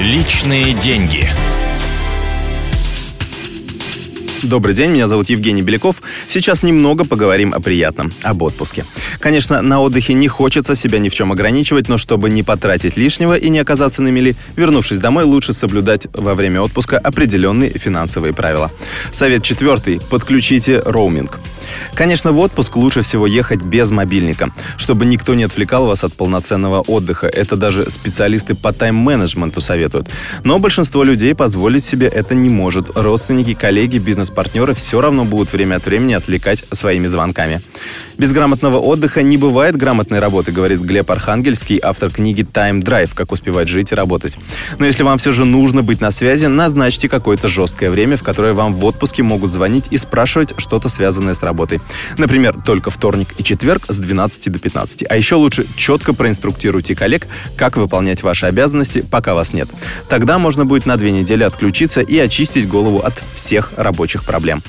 Личные 0.00 0.72
деньги. 0.72 1.28
Добрый 4.42 4.74
день, 4.74 4.92
меня 4.92 5.08
зовут 5.08 5.28
Евгений 5.28 5.60
Беляков. 5.60 5.96
Сейчас 6.26 6.62
немного 6.62 7.04
поговорим 7.04 7.52
о 7.52 7.60
приятном, 7.60 8.10
об 8.22 8.40
отпуске. 8.40 8.86
Конечно, 9.18 9.60
на 9.60 9.82
отдыхе 9.82 10.14
не 10.14 10.26
хочется 10.26 10.74
себя 10.74 10.98
ни 11.00 11.10
в 11.10 11.14
чем 11.14 11.32
ограничивать, 11.32 11.90
но 11.90 11.98
чтобы 11.98 12.30
не 12.30 12.42
потратить 12.42 12.96
лишнего 12.96 13.36
и 13.36 13.50
не 13.50 13.58
оказаться 13.58 14.00
на 14.00 14.08
мели, 14.08 14.36
вернувшись 14.56 14.96
домой, 14.96 15.24
лучше 15.24 15.52
соблюдать 15.52 16.06
во 16.14 16.34
время 16.34 16.62
отпуска 16.62 16.96
определенные 16.96 17.68
финансовые 17.68 18.32
правила. 18.32 18.70
Совет 19.12 19.42
четвертый. 19.42 20.00
Подключите 20.08 20.80
роуминг. 20.80 21.38
Конечно, 21.94 22.32
в 22.32 22.38
отпуск 22.38 22.76
лучше 22.76 23.02
всего 23.02 23.26
ехать 23.26 23.62
без 23.62 23.90
мобильника, 23.90 24.50
чтобы 24.76 25.06
никто 25.06 25.34
не 25.34 25.44
отвлекал 25.44 25.86
вас 25.86 26.04
от 26.04 26.12
полноценного 26.14 26.80
отдыха. 26.80 27.26
Это 27.26 27.56
даже 27.56 27.90
специалисты 27.90 28.54
по 28.54 28.72
тайм-менеджменту 28.72 29.60
советуют. 29.60 30.10
Но 30.44 30.58
большинство 30.58 31.04
людей 31.04 31.34
позволить 31.34 31.84
себе 31.84 32.06
это 32.06 32.34
не 32.34 32.48
может. 32.48 32.96
Родственники, 32.96 33.54
коллеги, 33.54 33.98
бизнес-партнеры 33.98 34.74
все 34.74 35.00
равно 35.00 35.24
будут 35.24 35.52
время 35.52 35.76
от 35.76 35.86
времени 35.86 36.14
отвлекать 36.14 36.64
своими 36.72 37.06
звонками. 37.06 37.60
Без 38.18 38.32
грамотного 38.32 38.78
отдыха 38.78 39.22
не 39.22 39.36
бывает 39.36 39.76
грамотной 39.76 40.18
работы, 40.18 40.52
говорит 40.52 40.80
Глеб 40.80 41.10
Архангельский, 41.10 41.80
автор 41.82 42.10
книги 42.10 42.42
«Time 42.42 42.82
Drive. 42.82 43.10
Как 43.14 43.32
успевать 43.32 43.68
жить 43.68 43.92
и 43.92 43.94
работать». 43.94 44.36
Но 44.78 44.86
если 44.86 45.02
вам 45.02 45.18
все 45.18 45.32
же 45.32 45.44
нужно 45.44 45.82
быть 45.82 46.00
на 46.00 46.10
связи, 46.10 46.46
назначьте 46.46 47.08
какое-то 47.08 47.48
жесткое 47.48 47.90
время, 47.90 48.16
в 48.16 48.22
которое 48.22 48.52
вам 48.52 48.74
в 48.74 48.84
отпуске 48.84 49.22
могут 49.22 49.50
звонить 49.50 49.84
и 49.90 49.96
спрашивать 49.96 50.54
что-то 50.58 50.88
связанное 50.88 51.34
с 51.34 51.42
работой. 51.42 51.59
Например, 52.18 52.56
только 52.64 52.90
вторник 52.90 53.28
и 53.38 53.44
четверг 53.44 53.84
с 53.88 53.98
12 53.98 54.52
до 54.52 54.58
15. 54.58 55.04
А 55.08 55.16
еще 55.16 55.36
лучше 55.36 55.66
четко 55.76 56.14
проинструктируйте 56.14 56.94
коллег, 56.94 57.26
как 57.56 57.76
выполнять 57.76 58.22
ваши 58.22 58.46
обязанности, 58.46 59.04
пока 59.08 59.34
вас 59.34 59.52
нет. 59.52 59.68
Тогда 60.08 60.38
можно 60.38 60.64
будет 60.64 60.86
на 60.86 60.96
две 60.96 61.10
недели 61.10 61.42
отключиться 61.42 62.00
и 62.00 62.18
очистить 62.18 62.68
голову 62.68 62.98
от 62.98 63.14
всех 63.34 63.72
рабочих 63.76 64.24
проблем. 64.24 64.62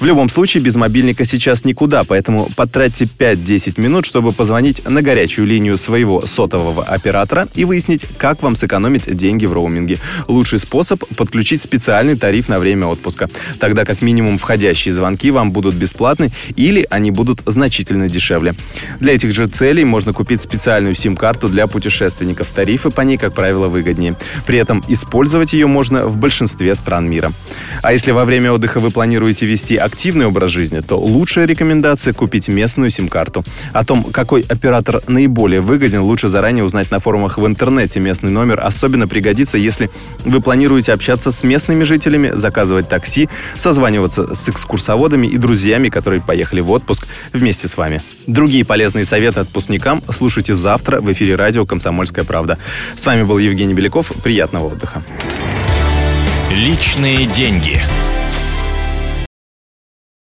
В 0.00 0.04
любом 0.04 0.28
случае, 0.28 0.62
без 0.62 0.74
мобильника 0.74 1.24
сейчас 1.24 1.64
никуда, 1.64 2.02
поэтому 2.02 2.48
потратьте 2.56 3.04
5-10 3.04 3.80
минут, 3.80 4.06
чтобы 4.06 4.32
позвонить 4.32 4.84
на 4.88 5.02
горячую 5.02 5.46
линию 5.46 5.78
своего 5.78 6.26
сотового 6.26 6.82
оператора 6.82 7.48
и 7.54 7.64
выяснить, 7.64 8.02
как 8.18 8.42
вам 8.42 8.56
сэкономить 8.56 9.16
деньги 9.16 9.46
в 9.46 9.52
роуминге. 9.52 9.98
Лучший 10.26 10.58
способ– 10.58 11.04
подключить 11.16 11.62
специальный 11.62 12.16
тариф 12.16 12.48
на 12.48 12.58
время 12.58 12.86
отпуска. 12.86 13.30
Тогда 13.60 13.84
как 13.84 14.02
минимум 14.02 14.38
входящие 14.38 14.92
звонки 14.92 15.30
вам 15.30 15.52
будут 15.52 15.74
бесплатны 15.74 16.23
или 16.56 16.86
они 16.90 17.10
будут 17.10 17.42
значительно 17.46 18.08
дешевле. 18.08 18.54
Для 19.00 19.14
этих 19.14 19.32
же 19.32 19.46
целей 19.46 19.84
можно 19.84 20.12
купить 20.12 20.40
специальную 20.40 20.94
сим-карту 20.94 21.48
для 21.48 21.66
путешественников. 21.66 22.48
Тарифы 22.54 22.90
по 22.90 23.00
ней, 23.02 23.16
как 23.16 23.34
правило, 23.34 23.68
выгоднее. 23.68 24.14
При 24.46 24.58
этом 24.58 24.82
использовать 24.88 25.52
ее 25.52 25.66
можно 25.66 26.06
в 26.06 26.16
большинстве 26.16 26.74
стран 26.74 27.08
мира. 27.08 27.32
А 27.82 27.92
если 27.92 28.12
во 28.12 28.24
время 28.24 28.52
отдыха 28.52 28.80
вы 28.80 28.90
планируете 28.90 29.46
вести 29.46 29.76
активный 29.76 30.26
образ 30.26 30.50
жизни, 30.50 30.80
то 30.80 30.98
лучшая 30.98 31.46
рекомендация– 31.46 32.12
купить 32.14 32.48
местную 32.48 32.90
сим-карту. 32.90 33.44
О 33.72 33.84
том, 33.84 34.04
какой 34.04 34.42
оператор 34.42 35.02
наиболее 35.08 35.60
выгоден, 35.60 36.00
лучше 36.00 36.28
заранее 36.28 36.64
узнать 36.64 36.90
на 36.90 37.00
форумах 37.00 37.38
в 37.38 37.46
интернете. 37.46 38.00
Местный 38.00 38.30
номер 38.30 38.60
особенно 38.62 39.08
пригодится, 39.08 39.58
если 39.58 39.90
вы 40.24 40.40
планируете 40.40 40.92
общаться 40.92 41.30
с 41.30 41.42
местными 41.44 41.84
жителями, 41.84 42.32
заказывать 42.34 42.88
такси, 42.88 43.28
созваниваться 43.56 44.34
с 44.34 44.48
экскурсоводами 44.48 45.26
и 45.26 45.36
друзьями, 45.36 45.88
которые 46.14 46.22
поехали 46.22 46.60
в 46.60 46.70
отпуск 46.70 47.06
вместе 47.32 47.68
с 47.68 47.76
вами. 47.76 48.00
Другие 48.26 48.64
полезные 48.64 49.04
советы 49.04 49.40
отпускникам 49.40 50.02
слушайте 50.10 50.54
завтра 50.54 51.00
в 51.00 51.12
эфире 51.12 51.34
радио 51.34 51.66
«Комсомольская 51.66 52.24
правда». 52.24 52.58
С 52.96 53.04
вами 53.06 53.24
был 53.24 53.38
Евгений 53.38 53.74
Беляков. 53.74 54.12
Приятного 54.22 54.68
отдыха. 54.68 55.02
Личные 56.50 57.26
деньги. 57.26 57.80